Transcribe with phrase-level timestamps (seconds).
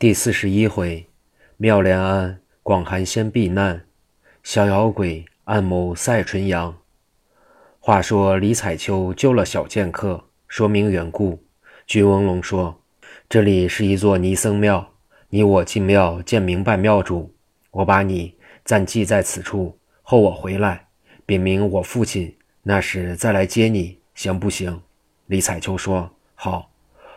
[0.00, 1.06] 第四十一回，
[1.58, 3.84] 妙莲庵广寒仙避难，
[4.42, 6.74] 逍遥鬼暗谋赛纯阳。
[7.78, 11.44] 话说李彩秋救了小剑客，说明缘故。
[11.86, 12.80] 君翁龙说
[13.28, 14.90] ：“这里是一座尼僧庙，
[15.28, 17.34] 你我进庙见明白庙主，
[17.70, 20.86] 我把你暂寄在此处，后我回来
[21.26, 24.80] 禀明我父亲，那时再来接你，行不行？”
[25.28, 26.70] 李彩秋说：“好。”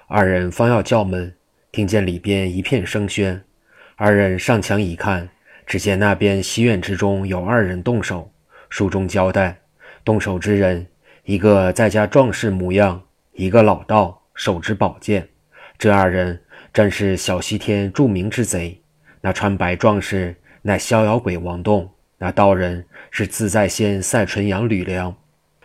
[0.07, 1.33] 二人方要叫门。
[1.73, 3.41] 听见里边一片声喧，
[3.95, 5.27] 二人上墙一看，
[5.65, 8.31] 只见那边西院之中有二人动手。
[8.69, 9.59] 书中交代，
[10.05, 10.85] 动手之人，
[11.23, 15.27] 一个在家壮士模样，一个老道，手执宝剑。
[15.79, 16.39] 这二人
[16.71, 18.79] 正是小西天著名之贼。
[19.19, 25.15] 那穿白壮士乃逍遥鬼王栋，那道人是自在仙赛纯阳吕梁。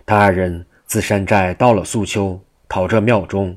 [0.07, 3.55] 他二人自山寨到了素丘，逃这庙中，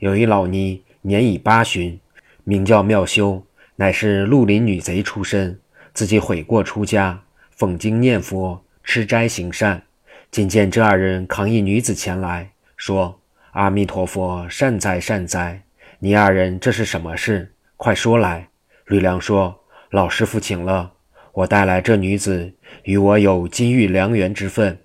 [0.00, 0.84] 有一老尼。
[1.06, 2.00] 年已八旬，
[2.44, 3.42] 名叫妙修，
[3.76, 5.58] 乃是绿林女贼出身，
[5.94, 7.22] 自己悔过出家，
[7.58, 9.82] 讽经念佛，吃斋行善。
[10.30, 13.18] 今见这二人扛一女子前来，说
[13.52, 15.62] ：“阿弥陀佛，善哉善哉！
[15.98, 17.50] 你二人这是什么事？
[17.78, 18.46] 快说来。”
[18.88, 19.58] 吕梁说
[19.88, 20.92] ：“老师傅请了，
[21.32, 24.78] 我带来这女子与我有金玉良缘之分，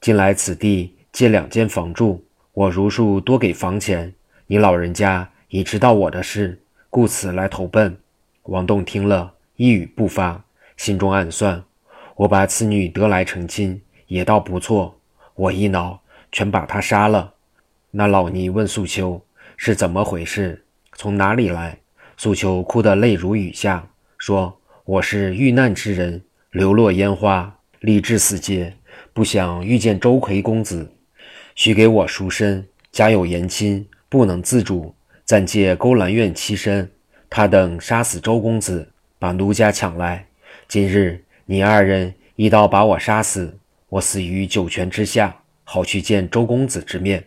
[0.00, 4.14] 近来此地借两间房住，我如数多给房钱。
[4.46, 6.61] 你老人家。”已知道我的事，
[6.92, 7.96] 故此来投奔。
[8.42, 10.44] 王栋听了一语不发，
[10.76, 11.64] 心中暗算：
[12.16, 14.94] 我把此女得来成亲，也倒不错。
[15.34, 17.32] 我一恼，全把她杀了。
[17.92, 19.18] 那老尼问素秋
[19.56, 21.78] 是怎么回事，从哪里来？
[22.18, 24.54] 素秋哭得泪如雨下，说
[24.84, 28.76] ：“我是遇难之人，流落烟花，立志死劫，
[29.14, 30.92] 不想遇见周奎公子，
[31.54, 34.94] 许给我赎身，家有严亲，不能自主。”
[35.32, 36.90] 暂借勾栏院栖身，
[37.30, 40.26] 他等杀死周公子，把奴家抢来。
[40.68, 45.34] 今日你二人一刀把我杀死，我死于九泉之下，
[45.64, 47.24] 好去见周公子之面。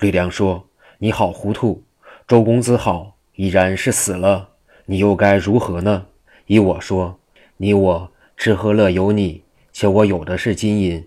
[0.00, 0.68] 吕梁说
[1.00, 1.82] ：“你好糊涂，
[2.26, 4.50] 周公子好已然是死了，
[4.84, 6.04] 你又该如何呢？”
[6.48, 7.18] 依我说，
[7.56, 9.42] 你我吃喝乐有你，
[9.72, 11.02] 且我有的是金银。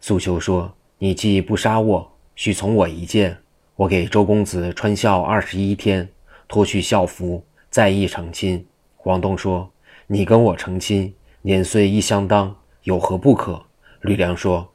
[0.00, 3.38] 素秋说：“你既不杀我，须从我一剑。”
[3.78, 6.08] 我给周公子穿孝二十一天，
[6.48, 8.66] 脱去孝服，再议成亲。
[9.04, 9.70] 王栋说
[10.08, 12.52] ：“你跟我成亲，年岁亦相当，
[12.82, 13.62] 有何不可？”
[14.02, 14.68] 吕梁说：“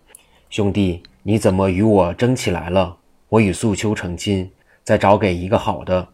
[0.49, 2.95] 兄弟，你怎么与我争起来了？
[3.27, 4.49] 我与素秋成亲，
[4.85, 6.07] 再找给一个好的，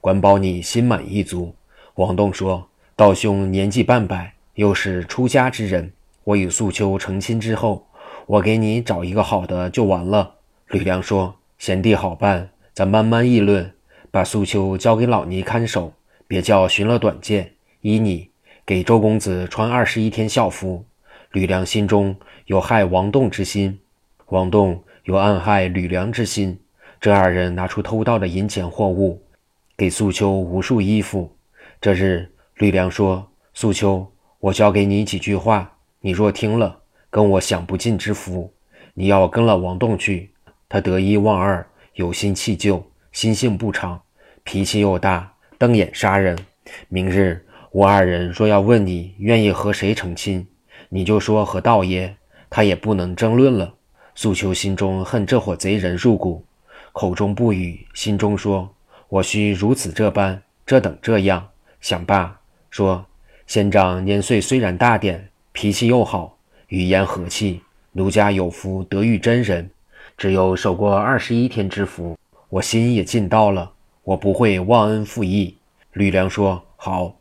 [0.00, 1.52] 管保你心满意足。”
[1.96, 5.92] 王栋说：“道兄年纪半百，又是出家之人，
[6.22, 7.88] 我与素秋成亲之后，
[8.26, 10.36] 我给你找一个好的就完了。”
[10.70, 11.34] 吕梁说。
[11.58, 13.72] 贤弟好办，咱慢慢议论。
[14.10, 15.92] 把素秋交给老尼看守，
[16.26, 17.52] 别叫寻了短见。
[17.80, 18.30] 依你
[18.64, 20.84] 给周公子穿二十一天孝服。
[21.32, 23.78] 吕梁心中有害王栋之心，
[24.28, 26.58] 王栋有暗害吕梁之心。
[27.00, 29.22] 这二人拿出偷盗的银钱货物，
[29.76, 31.36] 给素秋无数衣服。
[31.80, 34.06] 这日，吕梁说：“素秋，
[34.40, 36.80] 我教给你几句话，你若听了，
[37.10, 38.52] 跟我享不尽之福。
[38.94, 40.30] 你要跟了王栋去。”
[40.68, 44.00] 他得一忘二，有心弃旧，心性不长，
[44.42, 46.36] 脾气又大，瞪眼杀人。
[46.88, 50.46] 明日我二人若要问你愿意和谁成亲，
[50.88, 52.16] 你就说和道爷，
[52.50, 53.74] 他也不能争论了。
[54.16, 56.44] 素秋心中恨这伙贼人入骨，
[56.92, 58.74] 口中不语，心中说
[59.08, 61.48] ：“我须如此这般，这等这样。”
[61.80, 62.40] 想罢，
[62.70, 63.06] 说
[63.46, 66.38] ：“仙长年岁虽然大点，脾气又好，
[66.68, 67.60] 语言和气，
[67.92, 69.70] 奴家有福得遇真人。”
[70.16, 72.16] 只有守过二十一天之福，
[72.48, 73.70] 我心也尽到了，
[74.02, 75.58] 我不会忘恩负义。
[75.92, 77.14] 吕梁说：“好，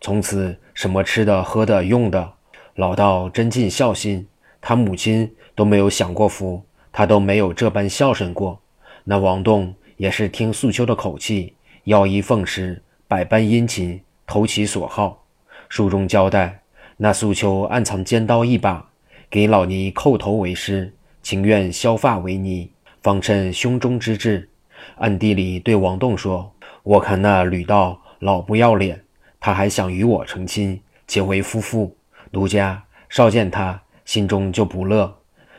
[0.00, 2.32] 从此什么吃的、喝的、用的，
[2.74, 4.26] 老道真尽孝心。
[4.60, 6.60] 他母亲都没有享过福，
[6.92, 8.60] 他都没有这般孝顺过。
[9.04, 15.24] 那王栋也是听素秋的口气，要衣奉食，百般殷勤，投其所好。
[15.68, 16.62] 书中交代，
[16.96, 18.90] 那素秋暗藏尖刀一把，
[19.30, 20.92] 给老尼叩头为师。”
[21.22, 22.70] 情愿削发为尼，
[23.02, 24.48] 方趁胸中之志。
[24.96, 26.52] 暗地里对王栋说
[26.82, 29.02] ：“我看那吕道老不要脸，
[29.38, 31.96] 他还想与我成亲，结为夫妇。
[32.30, 35.18] 奴家少见他，心中就不乐。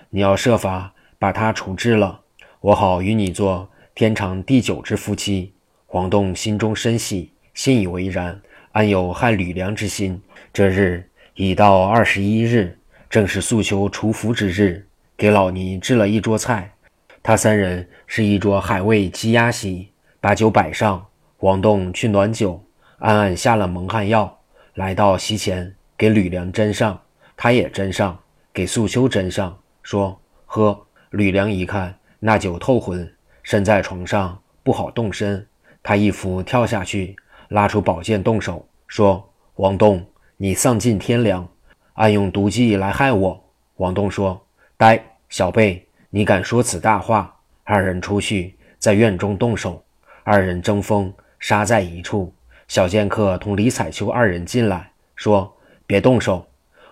[0.09, 2.21] 你要设法把他处置了，
[2.59, 5.53] 我好与你做天长地久之夫妻。”
[5.91, 8.41] 王栋心中深喜，信以为然，
[8.71, 10.21] 安有害吕梁之心？
[10.53, 12.79] 这日已到二十一日，
[13.09, 14.87] 正是素秋除福之日。
[15.21, 16.73] 给老尼置了一桌菜，
[17.21, 21.05] 他三人是一桌海味鸡鸭席，把酒摆上。
[21.41, 22.59] 王栋去暖酒，
[22.97, 24.39] 暗暗下了蒙汗药，
[24.73, 26.99] 来到席前，给吕梁斟上，
[27.37, 28.17] 他也斟上，
[28.51, 33.07] 给素秋斟上，说：“喝。”吕梁一看，那酒透浑，
[33.43, 35.45] 身在床上不好动身。
[35.83, 37.15] 他一伏跳下去，
[37.49, 40.03] 拉出宝剑动手，说：“王栋，
[40.37, 41.47] 你丧尽天良，
[41.93, 43.43] 暗用毒计来害我。”
[43.77, 44.47] 王栋说
[44.77, 44.99] ：“呆
[45.31, 47.33] 小辈，你敢说此大话？”
[47.63, 49.81] 二人出去，在院中动手，
[50.23, 52.33] 二人争锋，杀在一处。
[52.67, 55.55] 小剑客同李彩秋二人进来，说
[55.87, 56.45] ：“别动手。”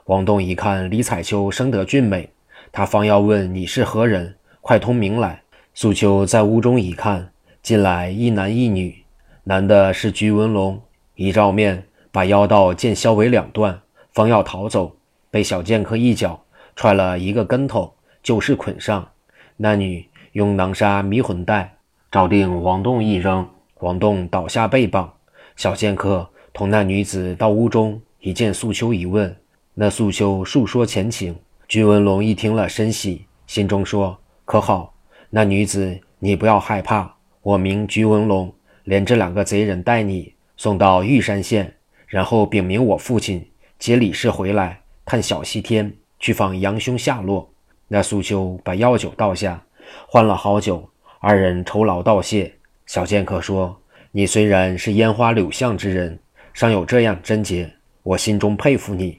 [0.06, 2.30] 王栋一看李彩秋生得俊美。
[2.72, 5.42] 他方要问你是何人，快通名来。
[5.74, 7.32] 素秋在屋中一看，
[7.62, 9.04] 进来一男一女，
[9.44, 10.82] 男的是居文龙，
[11.16, 13.82] 一照面，把腰刀剑削为两段，
[14.14, 14.96] 方要逃走，
[15.30, 16.46] 被小剑客一脚
[16.76, 19.10] 踹了一个跟头，就是捆上。
[19.58, 21.78] 那女用囊纱迷魂带
[22.12, 23.48] 找定王栋一扔，
[23.80, 25.14] 王栋倒下被绑。
[25.56, 29.36] 小剑客同那女子到屋中，一见素秋一问，
[29.74, 31.36] 那素秋述说前情。
[31.68, 34.94] 鞠文龙一听了，深喜，心中说：“可好？
[35.30, 37.16] 那女子，你不要害怕。
[37.44, 38.52] 我名鞠文龙，
[38.86, 41.76] 连这两个贼人带你送到玉山县，
[42.08, 43.46] 然后禀明我父亲，
[43.78, 47.49] 接李氏回来，探小西天，去访杨兄下落。”
[47.90, 49.62] 那素秋把药酒倒下，
[50.08, 50.90] 换了好酒，
[51.20, 52.54] 二人酬劳道谢。
[52.86, 53.78] 小剑客说
[54.14, 56.18] ：“你虽然是烟花柳巷之人，
[56.54, 57.70] 尚有这样贞洁，
[58.04, 59.18] 我心中佩服你。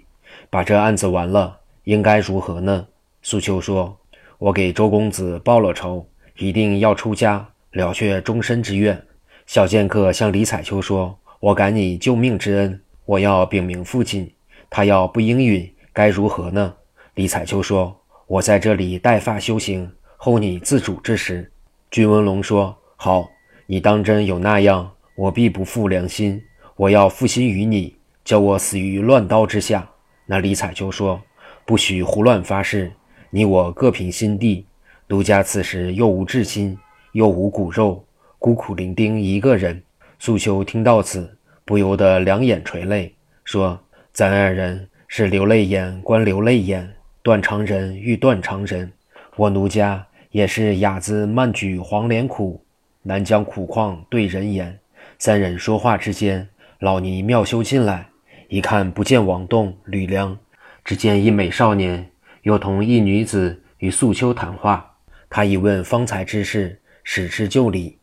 [0.49, 2.87] 把这案子完了。”应该如何呢？
[3.23, 3.99] 苏秋说
[4.39, 6.07] ：“我给周公子报了仇，
[6.37, 9.03] 一定要出家了却终身之愿。”
[9.47, 14.31] 小剑客向李彩秋说：“我感你救命之恩，我要禀明父亲，
[14.69, 16.75] 他要不应允，该如何呢？”
[17.15, 17.99] 李彩秋说
[18.31, 21.51] ：“我在这里带发修行，候你自主之时。”
[21.91, 23.29] 君文龙说：“好，
[23.67, 26.41] 你当真有那样，我必不负良心。
[26.77, 29.91] 我要负心于你，叫我死于乱刀之下。”
[30.27, 31.21] 那李彩秋说。
[31.67, 32.93] 不许胡乱发誓！
[33.31, 34.65] 你我各凭心地，
[35.09, 36.77] 奴家此时又无至亲，
[37.13, 38.05] 又无骨肉，
[38.39, 39.81] 孤苦伶仃一个人。
[40.19, 43.13] 素秋听到此，不由得两眼垂泪，
[43.45, 43.79] 说
[44.13, 48.93] ：“咱二人是流泪眼观流泪眼，断肠人遇断肠人。
[49.37, 52.63] 我奴家也是哑子慢举黄连苦，
[53.03, 54.79] 难将苦况对人言。”
[55.19, 58.09] 三人说话之间，老尼妙修进来，
[58.49, 60.37] 一看不见王栋、吕梁。
[60.83, 62.11] 只见一美少年，
[62.43, 64.95] 又同一女子与素秋谈话。
[65.29, 67.99] 他一问方才之事，使之就礼。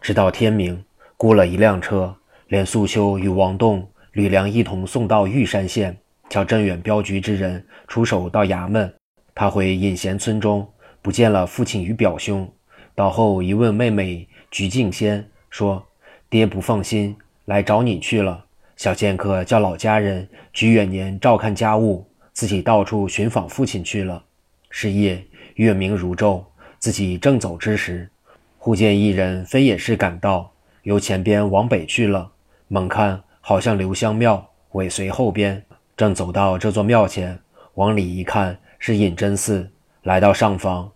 [0.00, 0.82] 直到天明，
[1.18, 2.16] 雇了一辆车，
[2.48, 5.96] 连素秋与王栋、吕梁一同送到玉山县，
[6.32, 8.90] 叫镇远镖局之人出手到衙门。
[9.34, 10.66] 他回隐贤村中，
[11.02, 12.50] 不见了父亲与表兄。
[12.94, 15.86] 到后一问妹妹菊静仙，说
[16.30, 17.14] ：“爹不放心，
[17.44, 18.42] 来找你去了。”
[18.76, 22.06] 小剑客叫老家人菊远年照看家务。
[22.32, 24.24] 自己到处寻访父亲去了。
[24.70, 25.22] 是夜，
[25.56, 26.42] 月明如昼，
[26.78, 28.08] 自己正走之时，
[28.56, 30.50] 忽见一人飞也是赶到，
[30.84, 32.32] 由前边往北去了。
[32.68, 35.62] 猛看，好像刘香庙，尾随后边，
[35.96, 37.38] 正走到这座庙前，
[37.74, 39.70] 往里一看，是隐真寺。
[40.02, 40.90] 来到上方，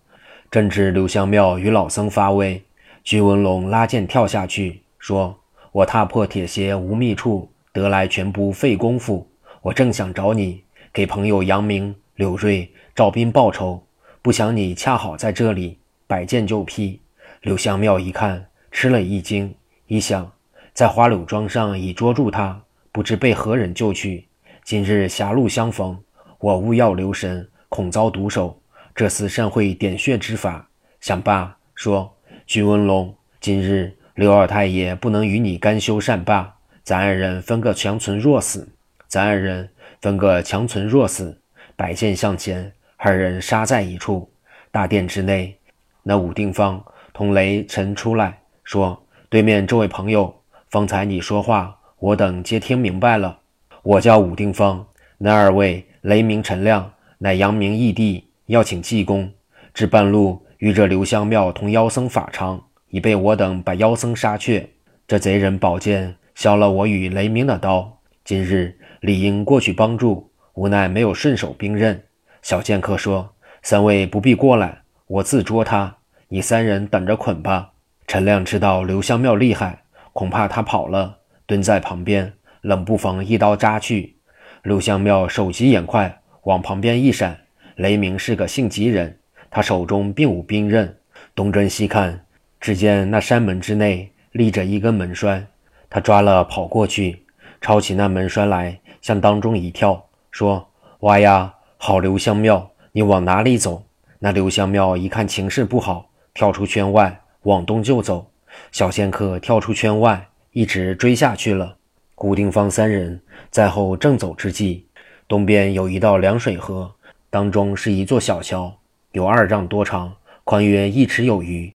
[0.50, 2.62] 正值刘香庙与老僧发威。
[3.04, 5.38] 徐文龙拉剑跳下去，说
[5.70, 9.28] ：“我踏破铁鞋无觅处，得来全不费功夫。
[9.62, 13.84] 我正想找你。”给朋友杨明、柳瑞、赵斌报仇，
[14.22, 16.98] 不想你恰好在这里，摆剑就劈。
[17.42, 19.54] 刘香庙一看，吃了一惊，
[19.88, 20.32] 一想，
[20.72, 24.26] 在花柳庄上已捉住他，不知被何人救去。
[24.66, 25.96] 今日狭路相逢，
[26.40, 28.60] 我勿要留神，恐遭毒手。
[28.96, 30.68] 这厮甚会点穴之法。
[31.00, 32.12] 想罢，说
[32.48, 38.68] ：“徐文龙，今日刘二太爷不能与你甘休善罢，咱二人分个强存弱死。
[39.06, 39.68] 咱二人。”
[40.02, 41.40] 分个强存弱死，
[41.76, 44.28] 摆剑向前，二人杀在一处。
[44.72, 45.56] 大殿之内，
[46.02, 53.38] 那武定方同雷尘出来说：“对面这位朋友，方才你说话，我等皆听明白了。
[53.86, 54.84] 我叫武定方，
[55.16, 59.30] 那二位雷鸣陈亮，乃阳明义弟，要请济公。
[59.72, 64.68] 至半路遇着刘香庙同妖僧法常，已被我等把妖僧杀却。
[65.06, 72.02] 这贼人宝剑削了我与雷鸣的刀，今日。”理应过去帮助，无奈没有顺手兵刃。
[72.42, 75.98] 小剑客说：“三位不必过来，我自捉他。
[76.26, 77.70] 你三人等着捆吧。”
[78.08, 82.32] 陈亮知道刘香庙厉害，恐怕他跑了，蹲在旁边，
[82.66, 84.16] 冷不防一刀扎去。
[84.64, 87.38] 刘香庙手疾眼快，往旁边一闪。
[87.76, 90.98] 雷鸣是个性急人，他手中并无兵刃，
[91.32, 92.26] 东睁西看，
[92.60, 95.46] 只见那山门之内立着一根门栓，
[95.88, 97.24] 他抓了跑过去。
[97.60, 100.68] 抄起那门栓来，向当中一跳，说
[101.00, 103.84] ：“哇呀，好刘香庙，你往哪里走？”
[104.18, 108.32] 那刘香庙一看情势不好，跳出圈外，往东就走。
[108.72, 111.75] 小仙客跳出圈外，一直追下去了。
[112.16, 113.20] 顾定方三人
[113.50, 114.86] 在后正走之际，
[115.28, 116.90] 东边有一道凉水河，
[117.28, 118.74] 当中是一座小桥，
[119.12, 121.70] 有二丈多长，宽约一尺有余。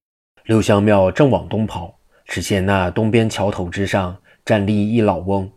[0.45, 1.93] 刘香庙正往东跑，
[2.25, 5.47] 只见那东边桥头之上站立一老翁，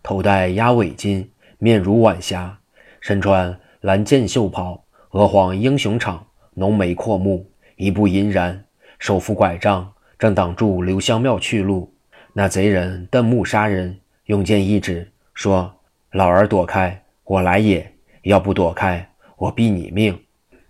[0.00, 1.26] 头戴鸭尾巾，
[1.58, 2.56] 面如晚霞，
[3.00, 4.84] 身穿蓝箭袖袍。
[5.10, 8.64] 鹅黄英雄场，浓眉阔目，一步银然，
[9.00, 11.92] 手扶拐杖，正挡住刘香庙去路。
[12.32, 13.98] 那贼人瞪目杀人，
[14.30, 15.74] 用剑一指，说
[16.14, 17.92] ：“老儿躲开，我来也。
[18.22, 20.16] 要不躲开，我毙你命。”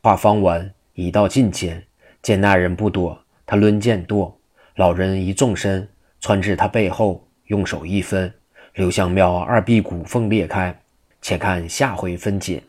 [0.01, 1.85] 话方完，已到近前，
[2.23, 4.35] 见那人不躲，他抡剑剁。
[4.77, 5.87] 老人一纵身，
[6.21, 8.33] 窜至他背后，用手一分，
[8.73, 10.75] 刘向庙二臂骨缝裂开。
[11.21, 12.63] 且看下回分解。